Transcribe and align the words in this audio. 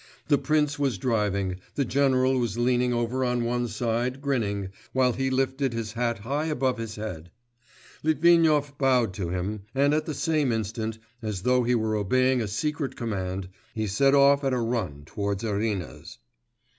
The 0.29 0.39
prince 0.39 0.79
was 0.79 0.97
driving, 0.97 1.59
the 1.75 1.85
general 1.85 2.39
was 2.39 2.57
leaning 2.57 2.91
over 2.91 3.23
on 3.23 3.43
one 3.43 3.67
side, 3.67 4.19
grinning, 4.19 4.69
while 4.93 5.13
he 5.13 5.29
lifted 5.29 5.73
his 5.73 5.93
hat 5.93 6.17
high 6.17 6.45
above 6.47 6.79
his 6.79 6.95
head. 6.95 7.29
Litvinov 8.01 8.79
bowed 8.79 9.13
to 9.13 9.29
him, 9.29 9.61
and 9.75 9.93
at 9.93 10.07
the 10.07 10.15
same 10.15 10.51
instant, 10.51 10.97
as 11.21 11.43
though 11.43 11.61
he 11.61 11.75
were 11.75 11.95
obeying 11.95 12.41
a 12.41 12.47
secret 12.47 12.95
command, 12.95 13.49
he 13.75 13.85
set 13.85 14.15
off 14.15 14.43
at 14.43 14.53
a 14.53 14.59
run 14.59 15.03
towards 15.05 15.43
Irina's. 15.43 16.17